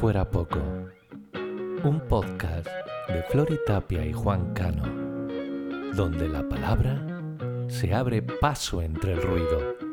[0.00, 0.58] Fuera poco,
[1.84, 2.66] un podcast
[3.08, 4.82] de Flori Tapia y Juan Cano,
[5.92, 7.04] donde la palabra
[7.68, 9.89] se abre paso entre el ruido.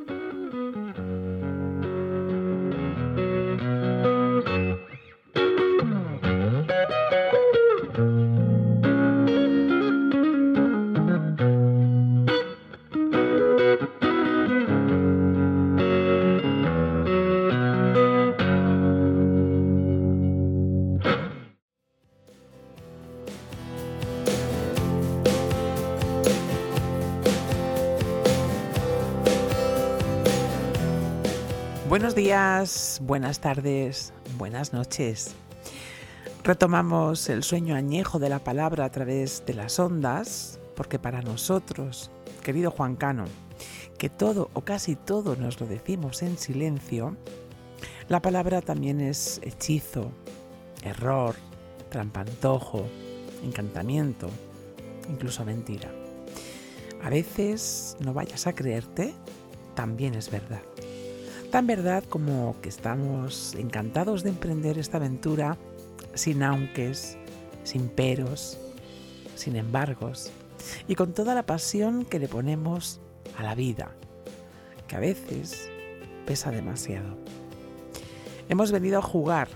[31.89, 35.35] Buenos días, buenas tardes, buenas noches.
[36.43, 42.11] Retomamos el sueño añejo de la palabra a través de las ondas, porque para nosotros,
[42.43, 43.23] querido Juan Cano,
[43.97, 47.15] que todo o casi todo nos lo decimos en silencio,
[48.09, 50.11] la palabra también es hechizo,
[50.83, 51.35] error,
[51.89, 52.85] trampantojo,
[53.45, 54.29] encantamiento,
[55.09, 55.89] incluso mentira.
[57.01, 59.13] A veces, no vayas a creerte,
[59.73, 60.59] también es verdad.
[61.51, 65.57] Tan verdad como que estamos encantados de emprender esta aventura
[66.13, 67.17] sin aunques,
[67.63, 68.57] sin peros,
[69.35, 70.31] sin embargos
[70.89, 72.99] y con toda la pasión que le ponemos
[73.37, 73.91] a la vida,
[74.87, 75.69] que a veces
[76.25, 77.17] pesa demasiado.
[78.49, 79.47] Hemos venido a jugar,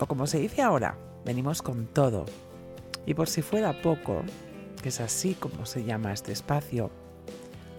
[0.00, 2.26] o como se dice ahora, venimos con todo.
[3.06, 4.22] Y por si fuera poco,
[4.82, 6.90] que es así como se llama este espacio,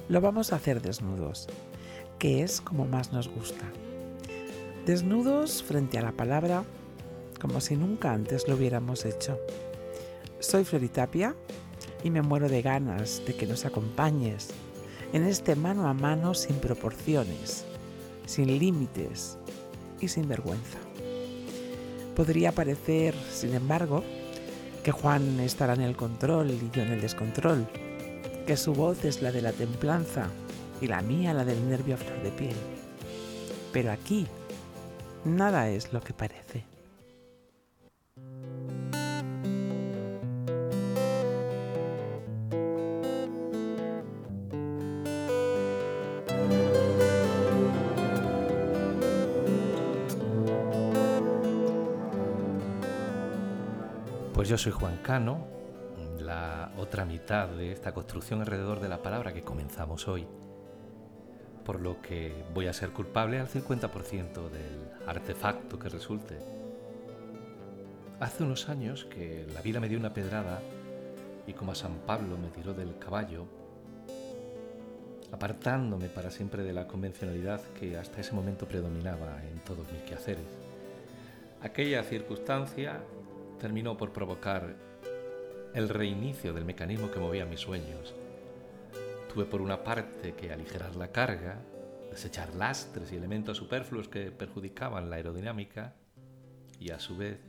[0.07, 1.47] lo vamos a hacer desnudos
[2.19, 3.63] que es como más nos gusta.
[4.85, 6.63] Desnudos frente a la palabra,
[7.39, 9.39] como si nunca antes lo hubiéramos hecho.
[10.39, 11.35] Soy Floritapia
[12.03, 14.49] y me muero de ganas de que nos acompañes
[15.13, 17.65] en este mano a mano sin proporciones,
[18.25, 19.37] sin límites
[20.01, 20.77] y sin vergüenza.
[22.15, 24.03] Podría parecer, sin embargo,
[24.83, 27.65] que Juan estará en el control y yo en el descontrol,
[28.45, 30.29] que su voz es la de la templanza
[30.81, 32.55] y la mía la del nervio a flor de piel.
[33.71, 34.27] Pero aquí
[35.25, 36.63] nada es lo que parece.
[54.33, 55.45] Pues yo soy Juan Cano,
[56.17, 60.25] la otra mitad de esta construcción alrededor de la palabra que comenzamos hoy
[61.69, 66.39] por lo que voy a ser culpable al 50% del artefacto que resulte.
[68.19, 70.61] Hace unos años que la vida me dio una pedrada
[71.45, 73.45] y como a San Pablo me tiró del caballo,
[75.31, 80.49] apartándome para siempre de la convencionalidad que hasta ese momento predominaba en todos mis quehaceres.
[81.61, 82.99] Aquella circunstancia
[83.59, 84.73] terminó por provocar
[85.75, 88.15] el reinicio del mecanismo que movía mis sueños
[89.31, 91.61] Tuve por una parte que aligerar la carga,
[92.09, 95.93] desechar lastres y elementos superfluos que perjudicaban la aerodinámica
[96.79, 97.39] y a su vez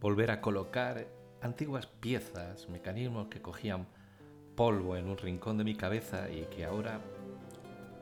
[0.00, 1.06] volver a colocar
[1.42, 3.86] antiguas piezas, mecanismos que cogían
[4.54, 7.00] polvo en un rincón de mi cabeza y que ahora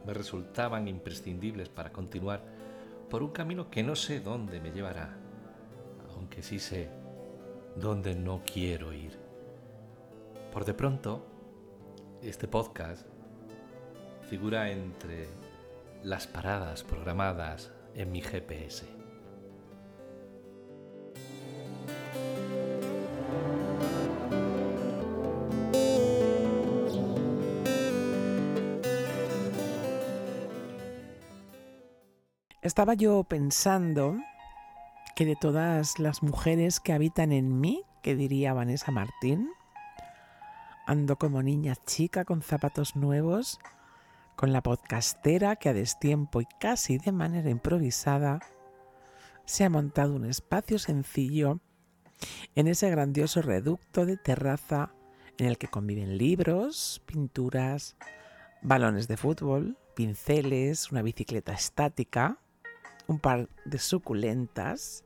[0.06, 2.42] me resultaban imprescindibles para continuar
[3.10, 5.16] por un camino que no sé dónde me llevará,
[6.14, 6.90] aunque sí sé
[7.74, 9.18] dónde no quiero ir.
[10.52, 11.26] Por de pronto,
[12.24, 13.06] este podcast
[14.30, 15.28] figura entre
[16.02, 18.86] las paradas programadas en mi GPS.
[32.62, 34.16] Estaba yo pensando
[35.14, 39.50] que de todas las mujeres que habitan en mí, que diría Vanessa Martín,
[40.86, 43.58] Ando como niña chica con zapatos nuevos,
[44.36, 48.40] con la podcastera que a destiempo y casi de manera improvisada
[49.46, 51.60] se ha montado un espacio sencillo
[52.54, 54.90] en ese grandioso reducto de terraza
[55.38, 57.96] en el que conviven libros, pinturas,
[58.60, 62.38] balones de fútbol, pinceles, una bicicleta estática,
[63.06, 65.02] un par de suculentas,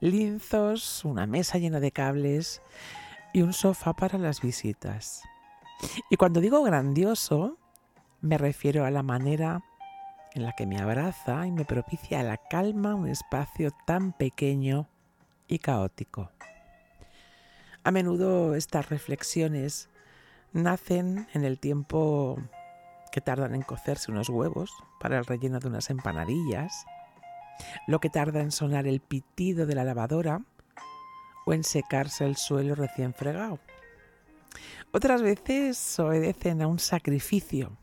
[0.00, 2.62] linzos, una mesa llena de cables
[3.32, 5.22] y un sofá para las visitas.
[6.10, 7.58] Y cuando digo grandioso,
[8.20, 9.62] me refiero a la manera
[10.34, 14.88] en la que me abraza y me propicia la calma un espacio tan pequeño
[15.48, 16.30] y caótico.
[17.82, 19.88] A menudo estas reflexiones
[20.52, 22.38] nacen en el tiempo
[23.10, 26.84] que tardan en cocerse unos huevos para el relleno de unas empanadillas,
[27.86, 30.42] lo que tarda en sonar el pitido de la lavadora
[31.52, 33.58] en secarse el suelo recién fregado.
[34.92, 37.76] Otras veces obedecen a un sacrificio,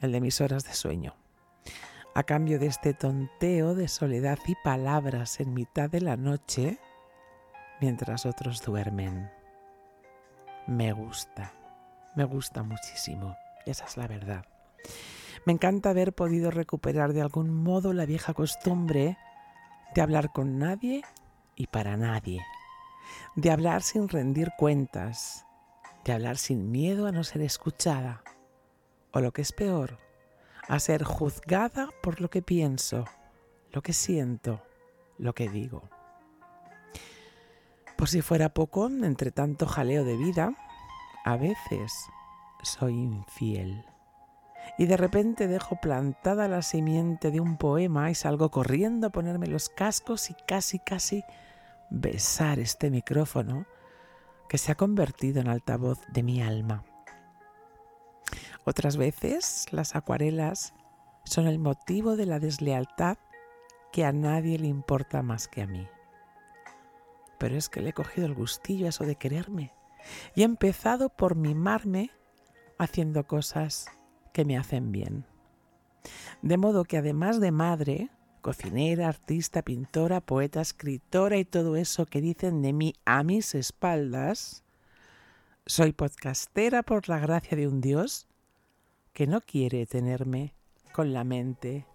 [0.00, 1.14] el de mis horas de sueño.
[2.14, 6.78] A cambio de este tonteo de soledad y palabras en mitad de la noche,
[7.80, 9.30] mientras otros duermen.
[10.66, 11.52] Me gusta,
[12.14, 14.44] me gusta muchísimo, esa es la verdad.
[15.46, 19.16] Me encanta haber podido recuperar de algún modo la vieja costumbre
[19.94, 21.02] de hablar con nadie
[21.54, 22.42] y para nadie,
[23.34, 25.46] de hablar sin rendir cuentas,
[26.04, 28.22] de hablar sin miedo a no ser escuchada,
[29.12, 29.98] o lo que es peor,
[30.68, 33.04] a ser juzgada por lo que pienso,
[33.72, 34.62] lo que siento,
[35.18, 35.88] lo que digo.
[37.96, 40.54] Por si fuera poco, entre tanto jaleo de vida,
[41.24, 41.92] a veces
[42.62, 43.84] soy infiel.
[44.78, 49.46] Y de repente dejo plantada la simiente de un poema y salgo corriendo a ponerme
[49.46, 51.24] los cascos y casi, casi
[51.90, 53.66] besar este micrófono
[54.48, 56.84] que se ha convertido en altavoz de mi alma.
[58.64, 60.74] Otras veces las acuarelas
[61.24, 63.18] son el motivo de la deslealtad
[63.92, 65.86] que a nadie le importa más que a mí.
[67.38, 69.72] Pero es que le he cogido el gustillo a eso de quererme
[70.34, 72.10] y he empezado por mimarme
[72.78, 73.86] haciendo cosas
[74.32, 75.26] que me hacen bien.
[76.42, 78.10] De modo que además de madre,
[78.46, 84.62] cocinera, artista, pintora, poeta, escritora y todo eso que dicen de mí a mis espaldas,
[85.66, 88.28] soy podcastera por la gracia de un Dios
[89.12, 90.54] que no quiere tenerme
[90.92, 91.86] con la mente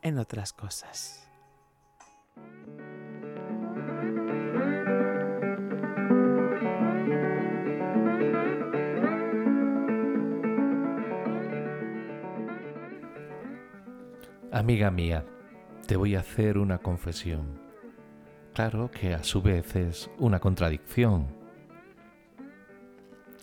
[0.00, 1.28] en otras cosas.
[14.52, 15.24] Amiga mía,
[15.86, 17.60] te voy a hacer una confesión.
[18.54, 21.28] Claro que a su vez es una contradicción.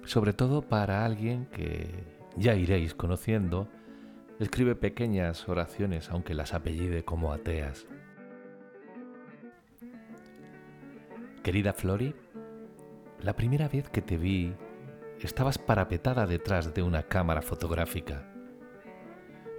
[0.05, 2.03] Sobre todo para alguien que
[2.35, 3.69] ya iréis conociendo,
[4.39, 7.87] escribe pequeñas oraciones aunque las apellide como ateas.
[11.43, 12.13] Querida Flori,
[13.21, 14.53] la primera vez que te vi
[15.21, 18.32] estabas parapetada detrás de una cámara fotográfica.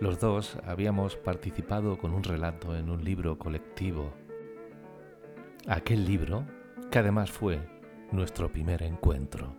[0.01, 4.13] Los dos habíamos participado con un relato en un libro colectivo.
[5.67, 6.45] Aquel libro,
[6.91, 7.61] que además fue
[8.11, 9.57] nuestro primer encuentro,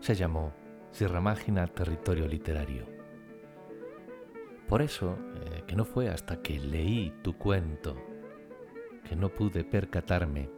[0.00, 0.52] se llamó
[0.90, 2.86] Sierra Mágina Territorio Literario.
[4.68, 7.96] Por eso, eh, que no fue hasta que leí tu cuento
[9.08, 10.50] que no pude percatarme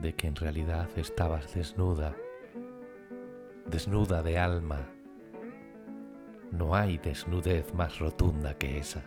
[0.00, 2.16] de que en realidad estabas desnuda,
[3.66, 4.88] desnuda de alma,
[6.50, 9.02] no hay desnudez más rotunda que esa.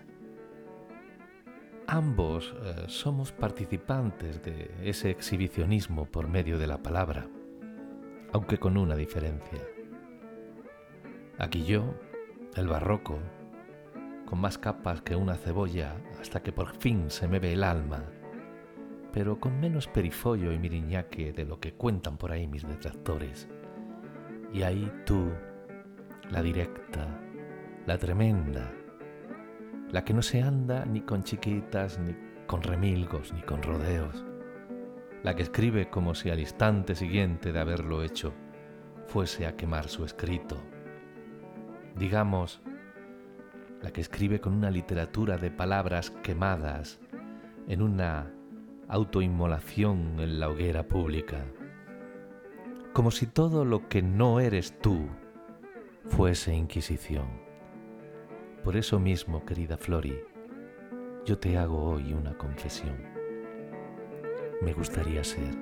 [1.88, 7.28] Ambos eh, somos participantes de ese exhibicionismo por medio de la palabra,
[8.32, 9.60] aunque con una diferencia.
[11.38, 11.94] Aquí yo,
[12.56, 13.20] el barroco,
[14.26, 18.06] con más capas que una cebolla hasta que por fin se me ve el alma,
[19.12, 23.50] pero con menos perifollo y miriñaque de lo que cuentan por ahí mis detractores.
[24.54, 25.32] Y ahí tú,
[26.32, 27.23] la directa,
[27.86, 28.72] la tremenda,
[29.92, 32.16] la que no se anda ni con chiquitas, ni
[32.48, 34.24] con remilgos, ni con rodeos,
[35.22, 38.34] la que escribe como si al instante siguiente de haberlo hecho
[39.08, 40.58] fuese a quemar su escrito.
[41.98, 42.62] Digamos,
[43.82, 47.02] la que escribe con una literatura de palabras quemadas
[47.68, 48.32] en una
[48.88, 51.46] autoinmolación en la hoguera pública,
[52.94, 55.10] como si todo lo que no eres tú
[56.06, 57.53] fuese Inquisición.
[58.64, 60.18] Por eso mismo, querida Flori,
[61.26, 62.96] yo te hago hoy una confesión.
[64.62, 65.54] Me gustaría ser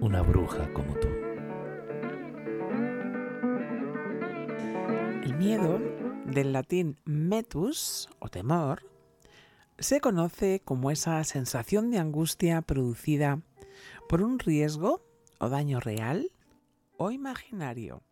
[0.00, 1.08] una bruja como tú.
[5.24, 5.78] El miedo,
[6.24, 8.82] del latín metus o temor,
[9.78, 13.42] se conoce como esa sensación de angustia producida
[14.08, 15.02] por un riesgo
[15.38, 16.32] o daño real
[16.96, 18.02] o imaginario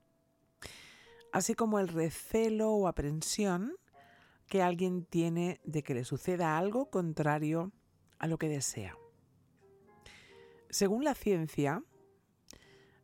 [1.33, 3.75] así como el recelo o aprensión
[4.47, 7.73] que alguien tiene de que le suceda algo contrario
[8.19, 8.97] a lo que desea.
[10.71, 11.83] Según la ciencia,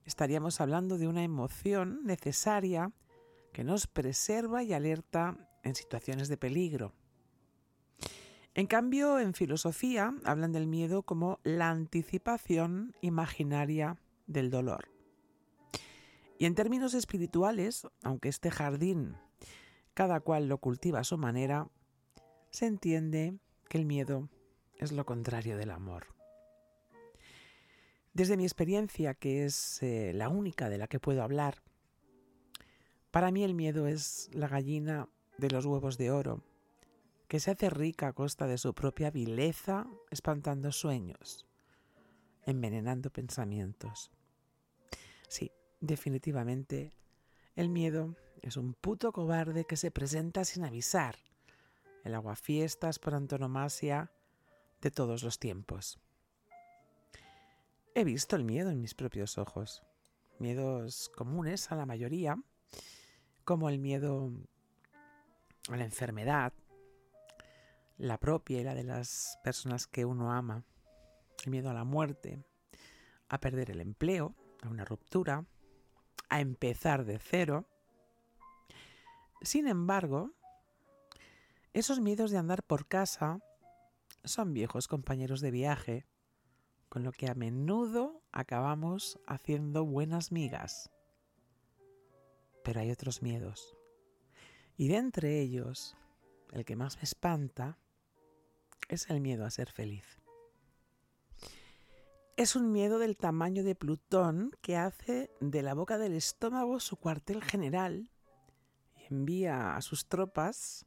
[0.04, 2.92] estaríamos hablando de una emoción necesaria
[3.52, 6.92] que nos preserva y alerta en situaciones de peligro.
[8.54, 14.93] En cambio, en filosofía hablan del miedo como la anticipación imaginaria del dolor.
[16.38, 19.16] Y en términos espirituales, aunque este jardín
[19.94, 21.68] cada cual lo cultiva a su manera,
[22.50, 23.38] se entiende
[23.68, 24.28] que el miedo
[24.78, 26.08] es lo contrario del amor.
[28.12, 31.62] Desde mi experiencia, que es eh, la única de la que puedo hablar,
[33.10, 36.42] para mí el miedo es la gallina de los huevos de oro,
[37.28, 41.46] que se hace rica a costa de su propia vileza, espantando sueños,
[42.46, 44.10] envenenando pensamientos.
[45.28, 45.50] Sí,
[45.86, 46.92] definitivamente,
[47.56, 51.16] el miedo es un puto cobarde que se presenta sin avisar,
[52.04, 54.10] el aguafiestas por antonomasia
[54.80, 55.98] de todos los tiempos.
[57.94, 59.82] He visto el miedo en mis propios ojos,
[60.38, 62.36] miedos comunes a la mayoría,
[63.44, 64.32] como el miedo
[65.68, 66.52] a la enfermedad,
[67.96, 70.64] la propia y la de las personas que uno ama,
[71.44, 72.42] el miedo a la muerte,
[73.28, 75.46] a perder el empleo, a una ruptura,
[76.28, 77.66] a empezar de cero.
[79.42, 80.32] Sin embargo,
[81.72, 83.40] esos miedos de andar por casa
[84.24, 86.06] son viejos compañeros de viaje,
[86.88, 90.90] con lo que a menudo acabamos haciendo buenas migas
[92.64, 93.76] pero hay otros miedos.
[94.76, 95.96] Y de entre ellos,
[96.52, 97.78] el que más me espanta
[98.88, 100.18] es el miedo a ser feliz.
[102.36, 106.96] Es un miedo del tamaño de Plutón que hace de la boca del estómago su
[106.96, 108.10] cuartel general
[108.96, 110.86] y envía a sus tropas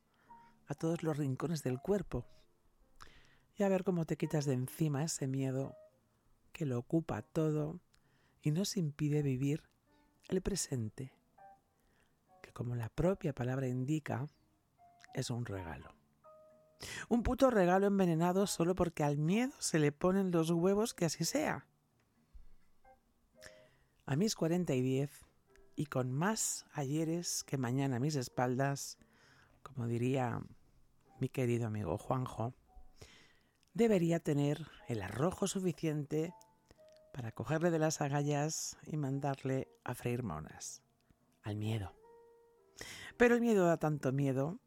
[0.68, 2.26] a todos los rincones del cuerpo.
[3.56, 5.76] Y a ver cómo te quitas de encima ese miedo
[6.52, 7.80] que lo ocupa todo
[8.42, 9.64] y nos impide vivir
[10.30, 11.18] el presente
[12.58, 14.28] como la propia palabra indica,
[15.14, 15.97] es un regalo.
[17.10, 21.26] Un puto regalo envenenado solo porque al miedo se le ponen los huevos que así
[21.26, 21.68] sea.
[24.06, 25.26] A mis 40 y 10,
[25.76, 28.98] y con más ayeres que mañana a mis espaldas,
[29.64, 30.42] como diría
[31.20, 32.54] mi querido amigo Juanjo,
[33.74, 36.34] debería tener el arrojo suficiente
[37.14, 40.82] para cogerle de las agallas y mandarle a freír monas.
[41.44, 41.94] Al miedo.
[43.18, 44.60] Pero el miedo da tanto miedo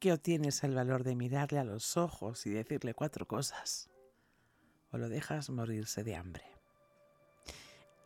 [0.00, 3.90] que o tienes el valor de mirarle a los ojos y decirle cuatro cosas,
[4.90, 6.44] o lo dejas morirse de hambre.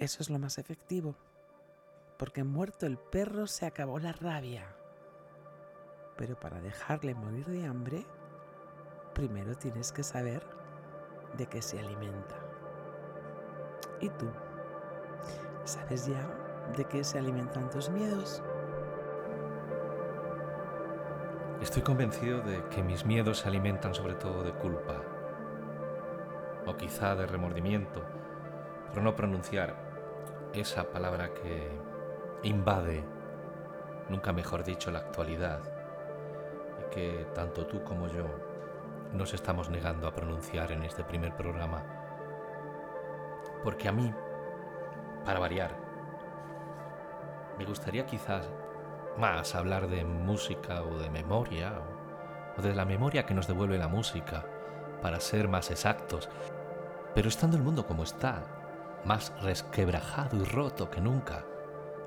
[0.00, 1.16] Eso es lo más efectivo,
[2.18, 4.76] porque muerto el perro se acabó la rabia.
[6.16, 8.04] Pero para dejarle morir de hambre,
[9.14, 10.44] primero tienes que saber
[11.38, 12.36] de qué se alimenta.
[14.00, 14.28] ¿Y tú?
[15.64, 16.28] ¿Sabes ya
[16.76, 18.42] de qué se alimentan tus miedos?
[21.64, 25.00] Estoy convencido de que mis miedos se alimentan sobre todo de culpa,
[26.66, 28.02] o quizá de remordimiento,
[28.92, 29.74] por no pronunciar
[30.52, 31.70] esa palabra que
[32.42, 33.02] invade,
[34.10, 35.62] nunca mejor dicho, la actualidad,
[36.80, 38.26] y que tanto tú como yo
[39.14, 41.82] nos estamos negando a pronunciar en este primer programa.
[43.62, 44.12] Porque a mí,
[45.24, 45.74] para variar,
[47.56, 48.50] me gustaría quizás
[49.18, 51.80] más hablar de música o de memoria
[52.56, 54.44] o, de la memoria que nos devuelve la música,
[55.02, 56.28] para ser más exactos.
[57.14, 58.44] Pero estando el mundo como está,
[59.04, 61.44] más resquebrajado y roto que nunca,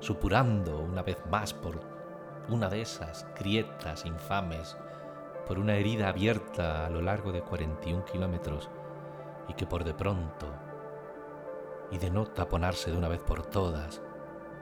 [0.00, 1.80] supurando una vez más por
[2.48, 4.76] una de esas grietas infames,
[5.46, 8.70] por una herida abierta a lo largo de 41 kilómetros
[9.48, 10.46] y que por de pronto,
[11.90, 14.02] y de no taponarse de una vez por todas,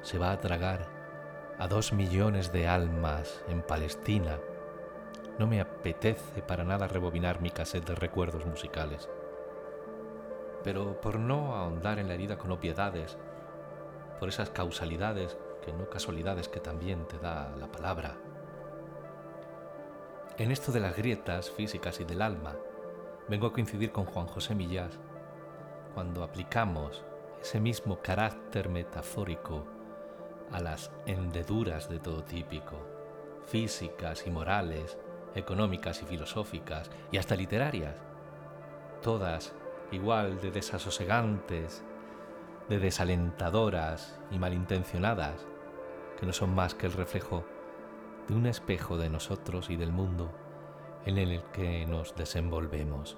[0.02, 0.95] se va a tragar
[1.58, 4.38] a dos millones de almas en Palestina,
[5.38, 9.08] no me apetece para nada rebobinar mi cassette de recuerdos musicales.
[10.62, 13.16] Pero por no ahondar en la herida con obviedades,
[14.20, 18.16] por esas causalidades que no casualidades que también te da la palabra,
[20.36, 22.54] en esto de las grietas físicas y del alma,
[23.28, 24.98] vengo a coincidir con Juan José Millás
[25.94, 27.02] cuando aplicamos
[27.40, 29.75] ese mismo carácter metafórico
[30.52, 32.76] a las hendeduras de todo típico,
[33.46, 34.98] físicas y morales,
[35.34, 37.96] económicas y filosóficas y hasta literarias,
[39.02, 39.54] todas
[39.92, 41.84] igual de desasosegantes,
[42.68, 45.46] de desalentadoras y malintencionadas,
[46.18, 47.44] que no son más que el reflejo
[48.28, 50.32] de un espejo de nosotros y del mundo
[51.04, 53.16] en el que nos desenvolvemos.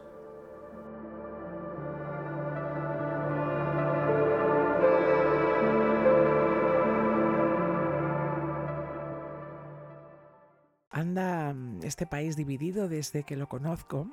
[11.89, 14.09] Este país dividido desde que lo conozco,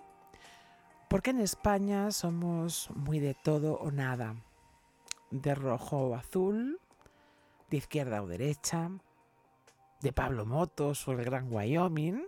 [1.10, 4.36] porque en España somos muy de todo o nada,
[5.32, 6.80] de rojo o azul,
[7.70, 8.90] de izquierda o derecha,
[10.02, 12.26] de Pablo Motos o el Gran Wyoming,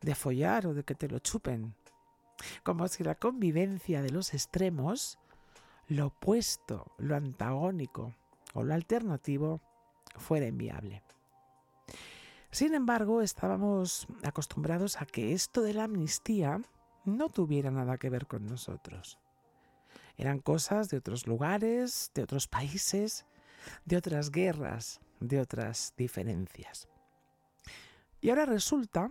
[0.00, 1.74] de follar o de que te lo chupen,
[2.62, 5.18] como si la convivencia de los extremos,
[5.88, 8.14] lo opuesto, lo antagónico
[8.54, 9.60] o lo alternativo,
[10.16, 11.02] fuera inviable.
[12.50, 16.60] Sin embargo, estábamos acostumbrados a que esto de la amnistía
[17.04, 19.18] no tuviera nada que ver con nosotros.
[20.16, 23.24] Eran cosas de otros lugares, de otros países,
[23.84, 26.88] de otras guerras, de otras diferencias.
[28.20, 29.10] Y ahora resulta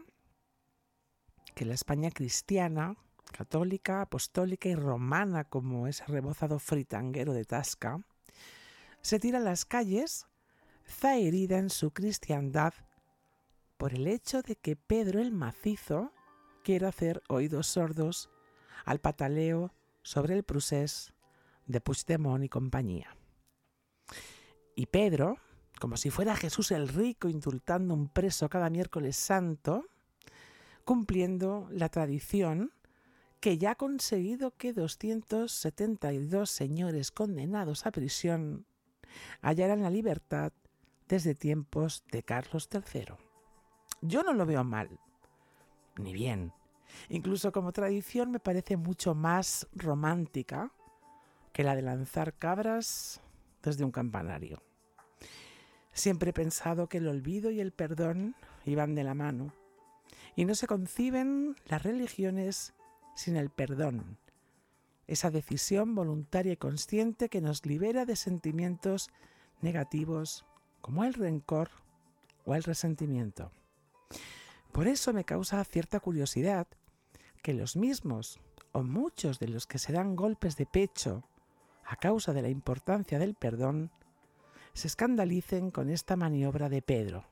[1.55, 2.95] que la España cristiana,
[3.31, 8.01] católica, apostólica y romana, como ese rebozado fritanguero de Tasca,
[9.01, 10.27] se tira a las calles
[10.85, 12.73] zaherida en su cristiandad
[13.79, 16.11] por el hecho de que Pedro el Macizo
[16.65, 18.29] quiere hacer oídos sordos
[18.83, 21.13] al pataleo sobre el procés
[21.65, 23.15] de Puigdemont y compañía.
[24.75, 25.37] Y Pedro,
[25.79, 29.85] como si fuera Jesús el rico indultando un preso cada miércoles santo,
[30.83, 32.73] cumpliendo la tradición
[33.39, 38.65] que ya ha conseguido que 272 señores condenados a prisión
[39.41, 40.51] hallaran la libertad
[41.07, 43.28] desde tiempos de Carlos III.
[44.01, 44.89] Yo no lo veo mal,
[45.97, 46.53] ni bien.
[47.09, 50.71] Incluso como tradición me parece mucho más romántica
[51.53, 53.21] que la de lanzar cabras
[53.61, 54.61] desde un campanario.
[55.91, 59.53] Siempre he pensado que el olvido y el perdón iban de la mano
[60.35, 62.73] y no se conciben las religiones
[63.15, 64.17] sin el perdón,
[65.07, 69.09] esa decisión voluntaria y consciente que nos libera de sentimientos
[69.61, 70.45] negativos
[70.79, 71.69] como el rencor
[72.45, 73.51] o el resentimiento.
[74.71, 76.67] Por eso me causa cierta curiosidad
[77.41, 78.39] que los mismos
[78.71, 81.23] o muchos de los que se dan golpes de pecho
[81.85, 83.91] a causa de la importancia del perdón
[84.73, 87.25] se escandalicen con esta maniobra de Pedro,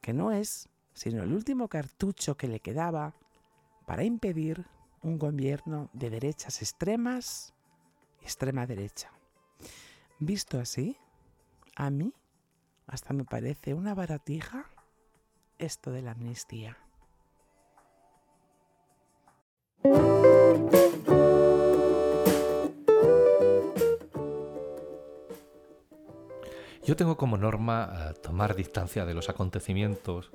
[0.00, 3.14] que no es sino el último cartucho que le quedaba
[3.86, 4.66] para impedir
[5.00, 7.54] un gobierno de derechas extremas
[8.20, 9.12] y extrema derecha.
[10.18, 10.96] Visto así,
[11.76, 12.12] a mí
[12.88, 14.66] hasta me parece una baratija
[15.58, 16.76] esto de la amnistía.
[26.84, 30.30] Yo tengo como norma eh, tomar distancia de los acontecimientos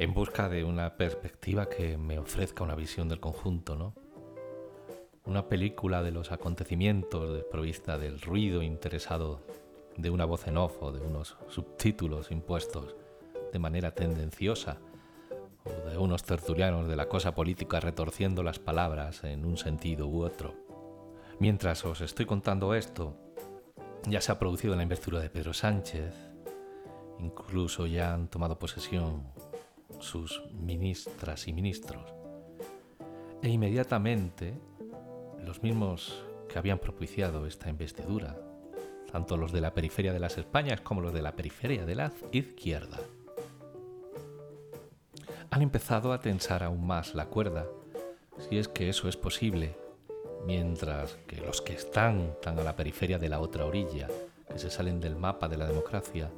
[0.00, 3.94] en busca de una perspectiva que me ofrezca una visión del conjunto, ¿no?
[5.26, 9.42] Una película de los acontecimientos desprovista del ruido interesado
[9.96, 12.96] de una voz en off o de unos subtítulos impuestos
[13.52, 14.78] de manera tendenciosa
[15.64, 20.22] o de unos tertulianos de la cosa política retorciendo las palabras en un sentido u
[20.22, 20.54] otro.
[21.38, 23.16] Mientras os estoy contando esto,
[24.06, 26.14] ya se ha producido la investidura de Pedro Sánchez,
[27.18, 29.24] incluso ya han tomado posesión
[29.98, 32.14] sus ministras y ministros.
[33.42, 34.54] E inmediatamente
[35.44, 38.36] los mismos que habían propiciado esta investidura,
[39.10, 42.12] tanto los de la periferia de las Españas como los de la periferia de la
[42.32, 42.98] izquierda,
[45.50, 47.66] han empezado a tensar aún más la cuerda,
[48.38, 49.76] si es que eso es posible,
[50.46, 54.08] mientras que los que están tan a la periferia de la otra orilla,
[54.48, 56.30] que se salen del mapa de la democracia,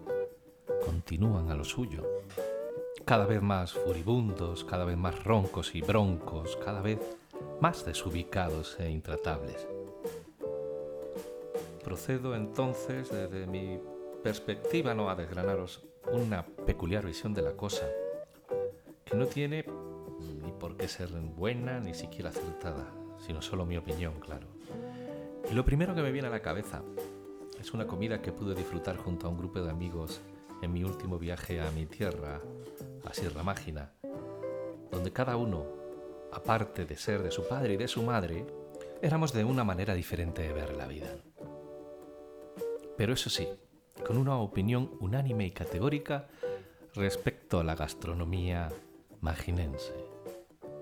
[0.85, 2.23] continúan a lo suyo,
[3.05, 6.99] cada vez más furibundos, cada vez más roncos y broncos, cada vez
[7.61, 9.67] más desubicados e intratables.
[11.85, 13.79] Procedo entonces desde mi
[14.23, 17.87] perspectiva no a desgranaros una peculiar visión de la cosa,
[19.15, 19.65] no tiene
[20.43, 24.47] ni por qué ser buena ni siquiera acertada, sino solo mi opinión, claro.
[25.51, 26.83] Y lo primero que me viene a la cabeza
[27.61, 30.21] es una comida que pude disfrutar junto a un grupo de amigos
[30.63, 32.41] en mi último viaje a mi tierra,
[33.05, 33.93] a Sierra Mágina,
[34.91, 35.67] donde cada uno,
[36.33, 38.47] aparte de ser de su padre y de su madre,
[39.03, 41.17] éramos de una manera diferente de ver la vida.
[42.97, 43.49] Pero eso sí,
[44.07, 46.29] con una opinión unánime y categórica
[46.95, 48.69] respecto a la gastronomía
[49.23, 49.95] maginense.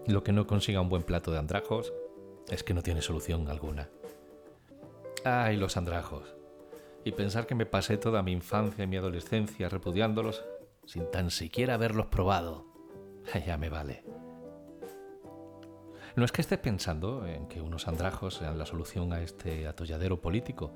[0.07, 1.93] Lo que no consiga un buen plato de andrajos
[2.49, 3.91] es que no tiene solución alguna.
[5.25, 6.35] ¡Ay, los andrajos!
[7.05, 10.43] Y pensar que me pasé toda mi infancia y mi adolescencia repudiándolos
[10.87, 12.67] sin tan siquiera haberlos probado.
[13.47, 14.03] Ya me vale.
[16.17, 20.21] No es que esté pensando en que unos andrajos sean la solución a este atolladero
[20.21, 20.73] político,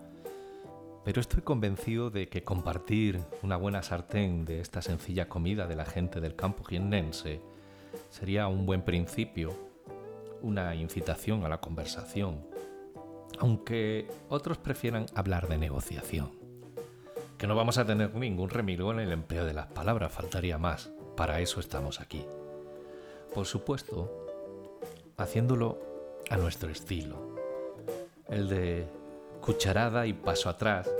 [1.04, 5.84] pero estoy convencido de que compartir una buena sartén de esta sencilla comida de la
[5.84, 7.40] gente del campo jiennense
[8.10, 9.74] sería un buen principio
[10.44, 12.46] una incitación a la conversación,
[13.38, 16.32] aunque otros prefieran hablar de negociación.
[17.38, 20.92] Que no vamos a tener ningún remilgo en el empleo de las palabras, faltaría más,
[21.16, 22.26] para eso estamos aquí.
[23.34, 24.26] Por supuesto,
[25.16, 25.78] haciéndolo
[26.28, 27.16] a nuestro estilo.
[28.28, 28.86] El de
[29.44, 30.90] cucharada y paso atrás,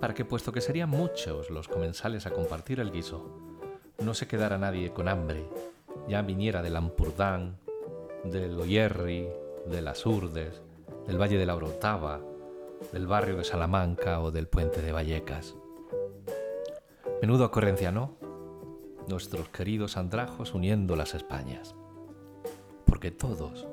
[0.00, 3.28] para que puesto que serían muchos los comensales a compartir el guiso,
[3.98, 5.48] no se quedara nadie con hambre,
[6.06, 7.58] ya viniera del Ampurdán,
[8.22, 9.26] del Oyerri,
[9.66, 10.62] de las Urdes,
[11.08, 12.20] del Valle de la Orotava,
[12.92, 15.56] del barrio de Salamanca o del puente de Vallecas.
[17.20, 18.16] Menudo ocurrencia, ¿no?
[19.08, 21.74] Nuestros queridos andrajos uniendo las Españas.
[22.86, 23.66] Porque todos,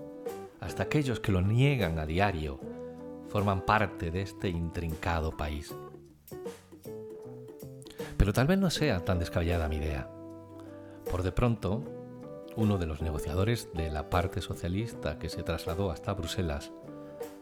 [0.60, 2.60] hasta aquellos que lo niegan a diario,
[3.30, 5.76] forman parte de este intrincado país.
[8.18, 10.10] Pero tal vez no sea tan descabellada mi idea.
[11.10, 11.84] Por de pronto,
[12.56, 16.72] uno de los negociadores de la parte socialista que se trasladó hasta Bruselas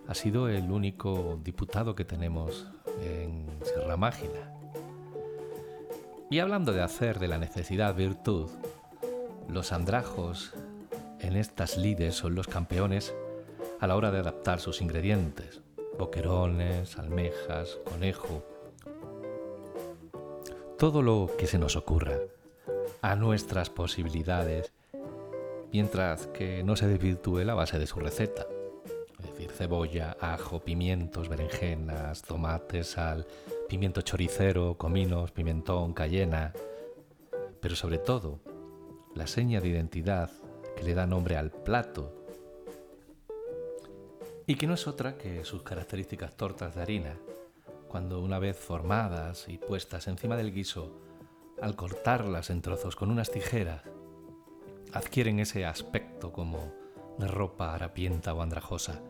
[0.07, 2.67] ha sido el único diputado que tenemos
[3.01, 4.53] en Sierra Mágina.
[6.29, 8.49] Y hablando de hacer de la necesidad virtud,
[9.49, 10.53] los andrajos
[11.19, 13.13] en estas lides son los campeones
[13.79, 15.61] a la hora de adaptar sus ingredientes,
[15.97, 18.43] boquerones, almejas, conejo,
[20.77, 22.19] todo lo que se nos ocurra
[23.01, 24.71] a nuestras posibilidades,
[25.71, 28.45] mientras que no se desvirtúe la base de su receta.
[29.19, 33.25] Es decir, cebolla, ajo, pimientos, berenjenas, tomates, sal,
[33.67, 36.53] pimiento choricero, cominos, pimentón, cayena.
[37.59, 38.39] Pero sobre todo,
[39.15, 40.29] la seña de identidad
[40.75, 42.16] que le da nombre al plato
[44.49, 47.17] y que no es otra que sus características tortas de harina,
[47.89, 51.01] cuando una vez formadas y puestas encima del guiso,
[51.61, 53.83] al cortarlas en trozos con unas tijeras,
[54.93, 56.73] adquieren ese aspecto como
[57.19, 59.01] de ropa harapienta o andrajosa.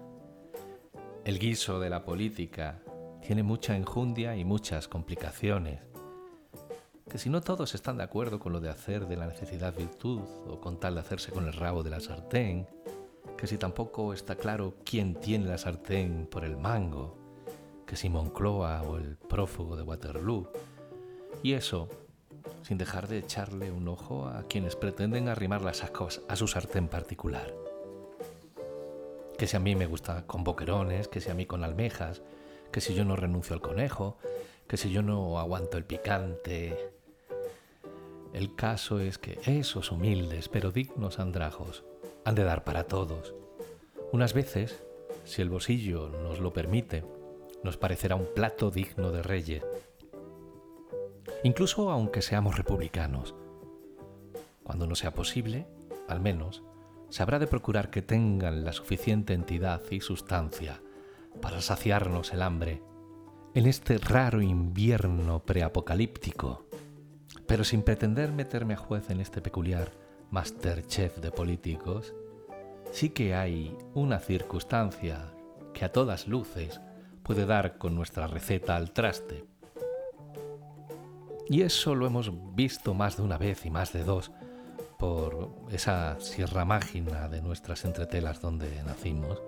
[1.23, 2.81] El guiso de la política
[3.21, 5.81] tiene mucha enjundia y muchas complicaciones,
[7.07, 10.21] que si no todos están de acuerdo con lo de hacer de la necesidad virtud
[10.47, 12.67] o con tal de hacerse con el rabo de la sartén,
[13.37, 17.15] que si tampoco está claro quién tiene la sartén por el mango,
[17.85, 20.51] que si Moncloa o el prófugo de Waterloo,
[21.43, 21.87] y eso
[22.63, 26.87] sin dejar de echarle un ojo a quienes pretenden arrimar las ascos a su sartén
[26.87, 27.53] particular.
[29.37, 32.23] Que si a mí me gusta con boquerones, que si a mí con almejas,
[32.71, 34.17] que si yo no renuncio al conejo,
[34.67, 36.91] que si yo no aguanto el picante.
[38.33, 41.83] El caso es que esos humildes pero dignos andrajos
[42.27, 43.33] han de dar para todos.
[44.11, 44.83] Unas veces,
[45.23, 47.05] si el bolsillo nos lo permite,
[47.63, 49.63] nos parecerá un plato digno de reyes,
[51.45, 53.33] incluso aunque seamos republicanos.
[54.65, 55.67] Cuando no sea posible,
[56.09, 56.63] al menos,
[57.07, 60.81] se habrá de procurar que tengan la suficiente entidad y sustancia
[61.41, 62.81] para saciarnos el hambre
[63.53, 66.67] en este raro invierno preapocalíptico,
[67.47, 72.13] pero sin pretender meterme a juez en este peculiar masterchef de políticos,
[72.91, 75.33] sí que hay una circunstancia
[75.73, 76.81] que a todas luces
[77.23, 79.45] puede dar con nuestra receta al traste
[81.49, 84.31] y eso lo hemos visto más de una vez y más de dos
[84.99, 89.41] por esa sierra mágina de nuestras entretelas donde nacimos,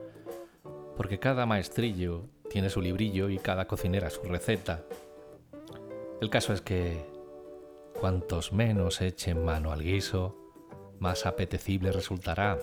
[0.95, 4.83] porque cada maestrillo tiene su librillo y cada cocinera su receta.
[6.21, 7.05] El caso es que
[7.99, 10.37] cuantos menos echen mano al guiso,
[10.99, 12.59] más apetecible resultará.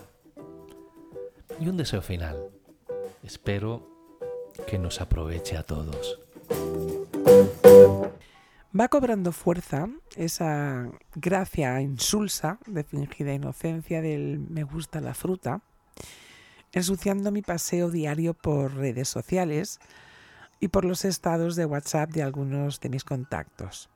[1.59, 2.49] Y un deseo final.
[3.23, 3.87] Espero
[4.67, 6.19] que nos aproveche a todos
[8.79, 15.61] va cobrando fuerza esa gracia insulsa de fingida inocencia del me gusta la fruta,
[16.73, 19.79] ensuciando mi paseo diario por redes sociales
[20.59, 23.89] y por los estados de WhatsApp de algunos de mis contactos.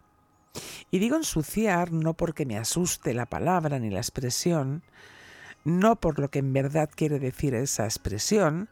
[0.89, 4.83] Y digo ensuciar no porque me asuste la palabra ni la expresión,
[5.63, 8.69] no por lo que en verdad quiere decir esa expresión,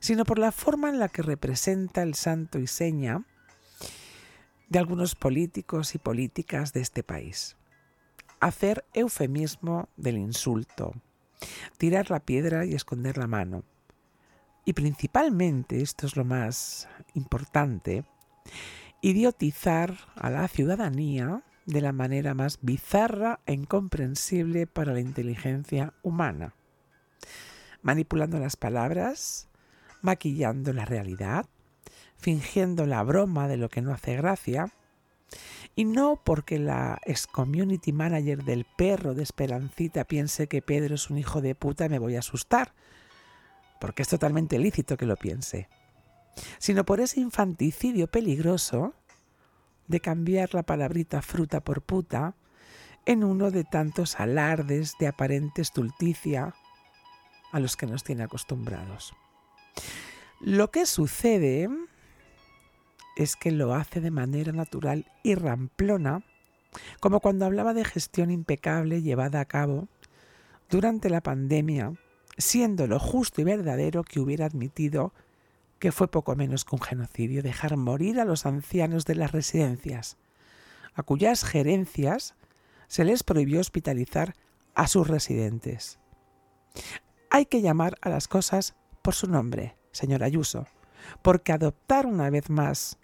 [0.00, 3.24] sino por la forma en la que representa el santo y seña
[4.68, 7.56] de algunos políticos y políticas de este país.
[8.40, 10.94] Hacer eufemismo del insulto,
[11.78, 13.64] tirar la piedra y esconder la mano.
[14.64, 18.04] Y principalmente, esto es lo más importante,
[19.02, 26.54] idiotizar a la ciudadanía de la manera más bizarra e incomprensible para la inteligencia humana,
[27.82, 29.48] manipulando las palabras,
[30.02, 31.46] maquillando la realidad,
[32.16, 34.72] fingiendo la broma de lo que no hace gracia,
[35.74, 41.10] y no porque la ex community manager del perro de Esperancita piense que Pedro es
[41.10, 42.72] un hijo de puta me voy a asustar,
[43.80, 45.68] porque es totalmente lícito que lo piense,
[46.58, 48.94] sino por ese infanticidio peligroso
[49.88, 52.34] de cambiar la palabrita fruta por puta
[53.04, 56.54] en uno de tantos alardes de aparente estulticia
[57.50, 59.12] a los que nos tiene acostumbrados.
[60.40, 61.68] Lo que sucede
[63.16, 66.24] es que lo hace de manera natural y ramplona,
[67.00, 69.88] como cuando hablaba de gestión impecable llevada a cabo
[70.70, 71.92] durante la pandemia,
[72.38, 75.12] siendo lo justo y verdadero que hubiera admitido
[75.82, 80.16] que fue poco menos que un genocidio dejar morir a los ancianos de las residencias,
[80.94, 82.36] a cuyas gerencias
[82.86, 84.34] se les prohibió hospitalizar
[84.76, 85.98] a sus residentes.
[87.30, 90.68] Hay que llamar a las cosas por su nombre, señor Ayuso,
[91.20, 93.00] porque adoptar una vez más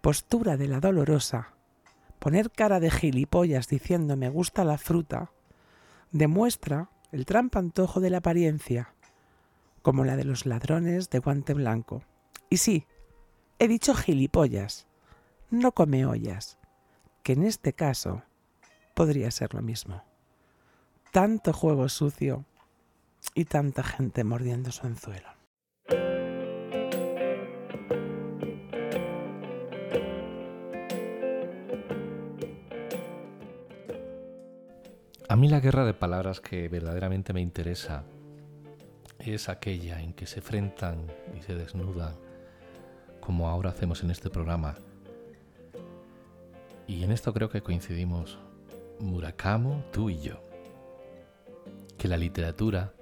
[0.00, 1.54] postura de la dolorosa,
[2.20, 5.32] poner cara de gilipollas diciendo me gusta la fruta,
[6.12, 8.94] demuestra el trampantojo de la apariencia,
[9.82, 12.04] como la de los ladrones de guante blanco.
[12.52, 12.86] Y sí,
[13.58, 14.86] he dicho gilipollas,
[15.48, 16.58] no come ollas,
[17.22, 18.24] que en este caso
[18.92, 20.04] podría ser lo mismo.
[21.12, 22.44] Tanto juego sucio
[23.34, 25.30] y tanta gente mordiendo su anzuelo.
[35.26, 38.04] A mí la guerra de palabras que verdaderamente me interesa
[39.20, 42.12] es aquella en que se enfrentan y se desnudan,
[43.22, 44.74] como ahora hacemos en este programa.
[46.86, 48.38] Y en esto creo que coincidimos
[48.98, 50.42] Murakamo, tú y yo.
[51.96, 52.92] Que la literatura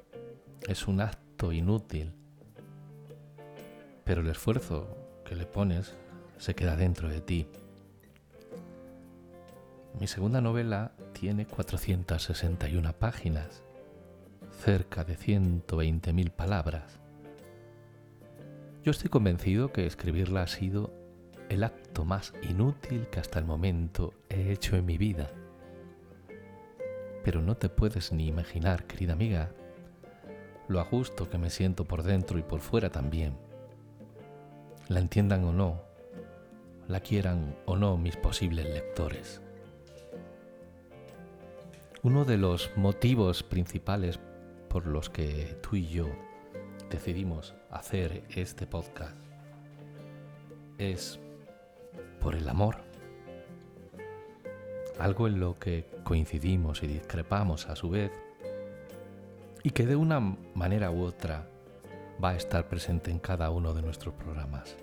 [0.69, 2.13] es un acto inútil,
[4.05, 5.95] pero el esfuerzo que le pones
[6.39, 7.49] se queda dentro de ti.
[9.99, 13.63] Mi segunda novela tiene 461 páginas,
[14.65, 17.01] cerca de 120.000 palabras.
[18.91, 20.93] Yo estoy convencido que escribirla ha sido
[21.49, 25.31] el acto más inútil que hasta el momento he hecho en mi vida.
[27.23, 29.53] Pero no te puedes ni imaginar, querida amiga,
[30.67, 33.39] lo a gusto que me siento por dentro y por fuera también.
[34.89, 35.83] La entiendan o no,
[36.89, 39.41] la quieran o no mis posibles lectores.
[42.03, 44.19] Uno de los motivos principales
[44.69, 46.09] por los que tú y yo
[46.91, 49.17] decidimos hacer este podcast
[50.79, 51.19] es
[52.21, 52.79] por el amor.
[54.99, 58.11] Algo en lo que coincidimos y discrepamos a su vez
[59.63, 60.21] y que de una
[60.55, 61.47] manera u otra
[62.23, 64.77] va a estar presente en cada uno de nuestros programas.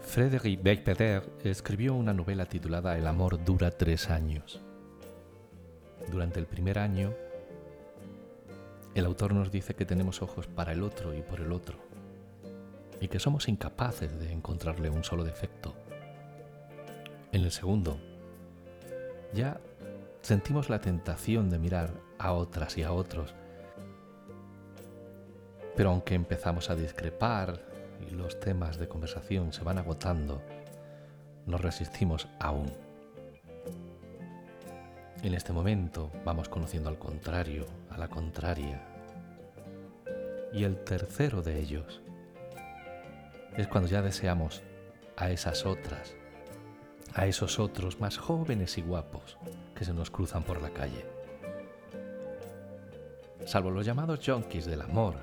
[0.00, 4.60] Frédéric Becbeder escribió una novela titulada El amor dura tres años
[6.10, 7.14] durante el primer año,
[8.98, 11.78] el autor nos dice que tenemos ojos para el otro y por el otro,
[13.00, 15.74] y que somos incapaces de encontrarle un solo defecto.
[17.32, 17.98] En el segundo,
[19.32, 19.60] ya
[20.22, 23.34] sentimos la tentación de mirar a otras y a otros,
[25.76, 27.62] pero aunque empezamos a discrepar
[28.04, 30.42] y los temas de conversación se van agotando,
[31.46, 32.72] nos resistimos aún.
[35.22, 37.66] En este momento vamos conociendo al contrario,
[37.98, 38.82] la contraria.
[40.52, 42.00] Y el tercero de ellos
[43.56, 44.62] es cuando ya deseamos
[45.16, 46.14] a esas otras,
[47.14, 49.36] a esos otros más jóvenes y guapos
[49.74, 51.04] que se nos cruzan por la calle.
[53.44, 55.16] Salvo los llamados junkies del amor,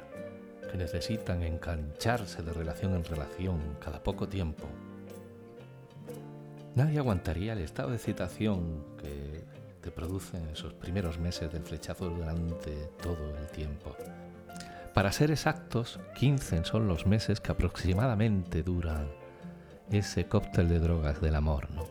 [0.70, 4.66] que necesitan engancharse de relación en relación cada poco tiempo,
[6.76, 9.44] nadie aguantaría el estado de excitación que
[9.92, 12.72] producen esos primeros meses del flechazo durante
[13.02, 13.96] todo el tiempo.
[14.94, 19.10] Para ser exactos, 15 son los meses que aproximadamente duran
[19.92, 21.84] ese cóctel de drogas del amor, ¿no?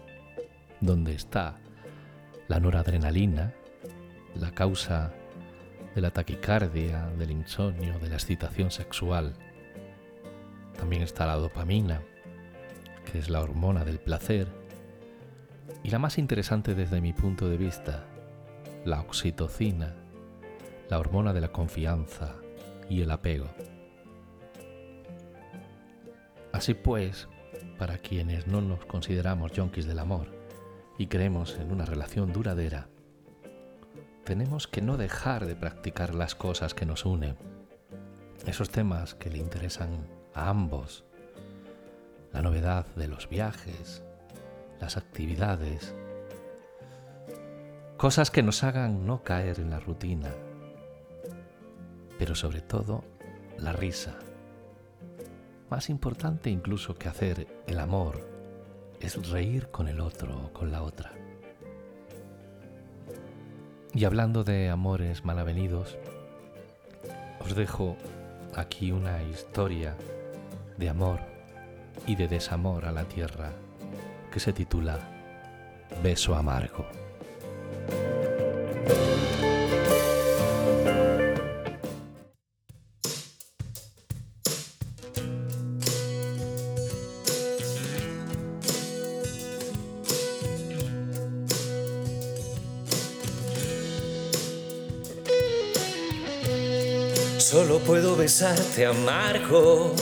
[0.80, 1.56] Donde está
[2.48, 3.52] la noradrenalina,
[4.34, 5.12] la causa
[5.94, 9.34] de la taquicardia, del insomnio, de la excitación sexual.
[10.76, 12.00] También está la dopamina,
[13.10, 14.63] que es la hormona del placer
[15.82, 18.04] y la más interesante desde mi punto de vista,
[18.84, 19.94] la oxitocina,
[20.88, 22.34] la hormona de la confianza
[22.88, 23.48] y el apego.
[26.52, 27.28] Así pues,
[27.78, 30.28] para quienes no nos consideramos yonkis del amor
[30.98, 32.88] y creemos en una relación duradera,
[34.24, 37.36] tenemos que no dejar de practicar las cosas que nos unen,
[38.46, 41.04] esos temas que le interesan a ambos,
[42.32, 44.03] la novedad de los viajes,
[44.84, 45.94] las actividades,
[47.96, 50.28] cosas que nos hagan no caer en la rutina,
[52.18, 53.02] pero sobre todo
[53.56, 54.14] la risa.
[55.70, 58.28] Más importante incluso que hacer el amor
[59.00, 61.12] es reír con el otro o con la otra.
[63.94, 65.96] Y hablando de amores malavenidos,
[67.40, 67.96] os dejo
[68.54, 69.96] aquí una historia
[70.76, 71.20] de amor
[72.06, 73.50] y de desamor a la tierra
[74.34, 74.98] que se titula
[76.02, 76.84] Beso amargo.
[97.38, 99.94] Solo puedo besarte amargo,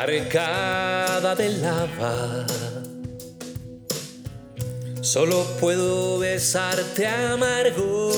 [0.00, 2.46] arcada de lava.
[5.02, 8.10] Solo puedo besarte amargo,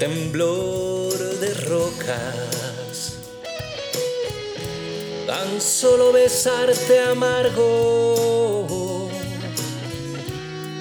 [0.00, 3.18] temblor de rocas.
[5.28, 9.08] Tan solo besarte amargo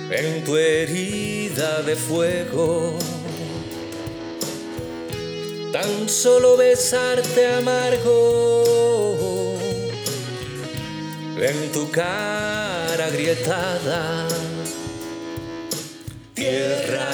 [0.10, 3.03] en tu herida de fuego.
[6.04, 9.56] Tan solo besarte amargo
[11.38, 14.28] en tu cara agrietada.
[16.34, 17.13] Tierra.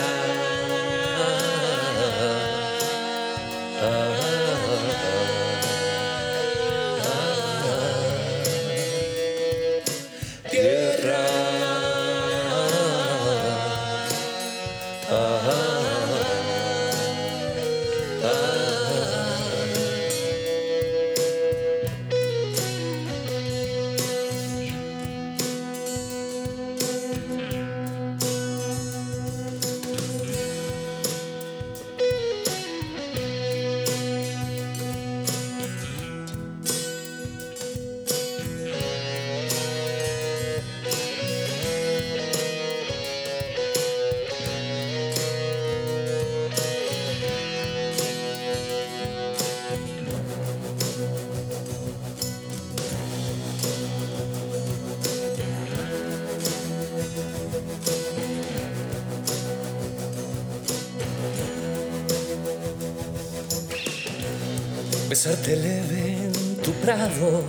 [65.20, 67.44] Besarte leve en tu prado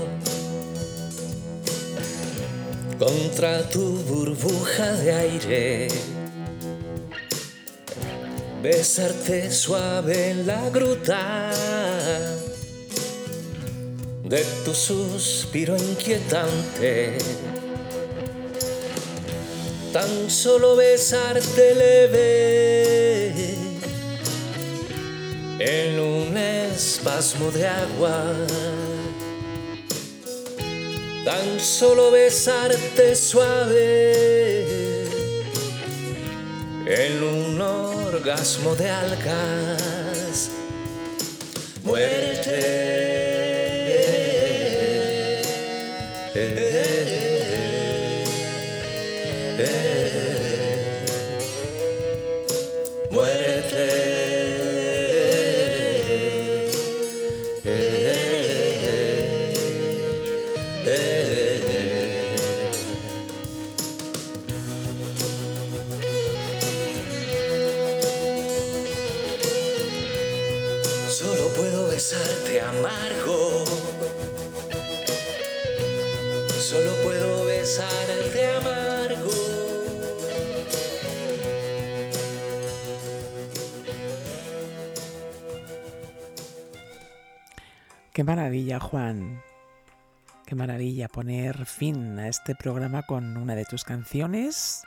[2.99, 5.89] contra tu burbuja de aire,
[8.61, 11.53] besarte suave en la gruta
[14.25, 17.19] de tu suspiro inquietante,
[19.93, 23.60] tan solo besarte leve
[25.61, 28.35] en un espasmo de agua.
[31.25, 35.05] Tan solo besarte suave
[36.87, 40.51] en un orgasmo de algas.
[41.85, 43.20] Muérete.
[76.71, 79.29] Solo puedo besarte amargo.
[88.13, 89.43] Qué maravilla, Juan.
[90.47, 94.85] Qué maravilla poner fin a este programa con una de tus canciones,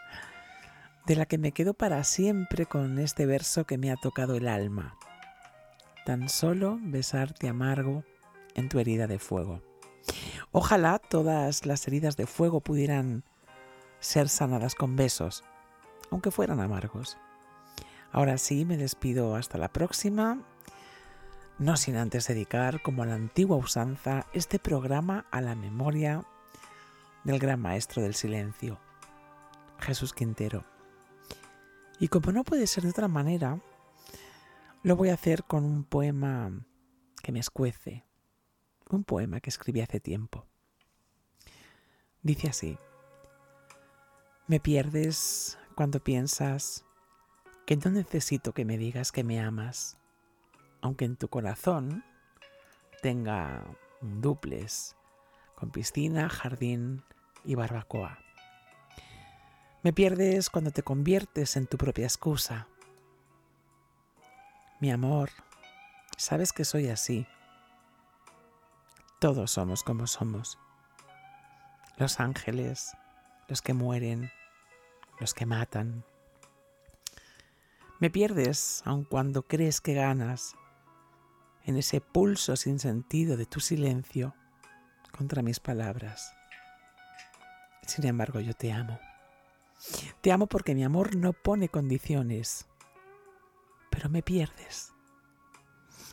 [1.06, 4.48] de la que me quedo para siempre con este verso que me ha tocado el
[4.48, 4.96] alma.
[6.06, 8.06] Tan solo besarte amargo
[8.56, 9.73] en tu herida de fuego.
[10.52, 13.24] Ojalá todas las heridas de fuego pudieran
[14.00, 15.44] ser sanadas con besos,
[16.12, 17.18] aunque fueran amargos.
[18.12, 20.40] Ahora sí, me despido hasta la próxima
[21.60, 26.26] no sin antes dedicar, como a la antigua usanza, este programa a la memoria
[27.24, 28.80] del gran maestro del silencio,
[29.80, 30.66] Jesús Quintero.
[32.00, 33.62] Y como no puede ser de otra manera,
[34.82, 36.52] lo voy a hacer con un poema
[37.22, 38.04] que me escuece,
[38.94, 40.46] un poema que escribí hace tiempo.
[42.22, 42.78] Dice así,
[44.48, 46.86] me pierdes cuando piensas
[47.66, 49.98] que no necesito que me digas que me amas
[50.84, 52.04] aunque en tu corazón
[53.02, 53.64] tenga
[54.02, 54.98] un duples
[55.56, 57.04] con piscina, jardín
[57.46, 58.20] y barbacoa.
[59.82, 62.68] Me pierdes cuando te conviertes en tu propia excusa.
[64.82, 65.30] Mi amor,
[66.18, 67.26] sabes que soy así.
[69.24, 70.60] Todos somos como somos.
[71.96, 72.92] Los ángeles,
[73.48, 74.30] los que mueren,
[75.18, 76.04] los que matan.
[78.02, 80.56] Me pierdes aun cuando crees que ganas
[81.64, 84.36] en ese pulso sin sentido de tu silencio
[85.18, 86.34] contra mis palabras.
[87.88, 89.00] Sin embargo, yo te amo.
[90.20, 92.68] Te amo porque mi amor no pone condiciones,
[93.90, 94.92] pero me pierdes.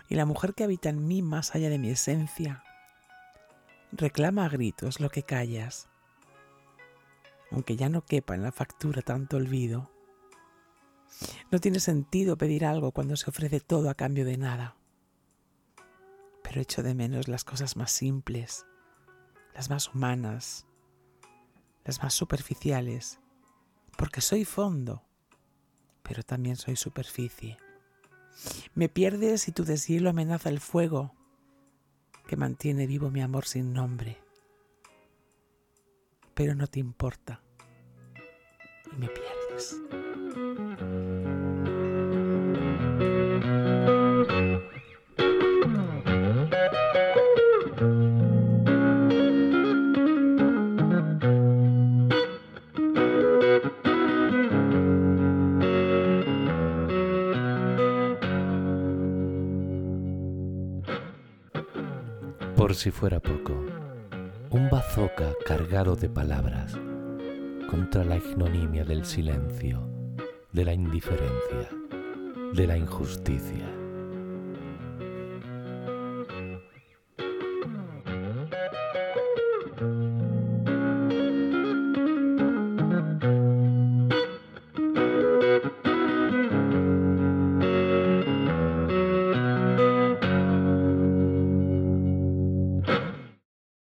[0.09, 2.63] Y la mujer que habita en mí más allá de mi esencia
[3.93, 5.89] reclama a gritos lo que callas.
[7.51, 9.91] Aunque ya no quepa en la factura tanto olvido,
[11.51, 14.77] no tiene sentido pedir algo cuando se ofrece todo a cambio de nada.
[16.43, 18.67] Pero echo de menos las cosas más simples,
[19.55, 20.67] las más humanas,
[21.85, 23.21] las más superficiales,
[23.97, 25.05] porque soy fondo,
[26.03, 27.59] pero también soy superficie.
[28.75, 31.15] Me pierdes y tu deshielo amenaza el fuego
[32.31, 34.17] que mantiene vivo mi amor sin nombre.
[36.33, 37.43] Pero no te importa
[38.93, 39.75] y me pierdes.
[62.71, 63.53] Por si fuera poco,
[64.51, 66.79] un bazooka cargado de palabras
[67.69, 69.85] contra la ignominia del silencio,
[70.53, 71.69] de la indiferencia,
[72.55, 73.80] de la injusticia.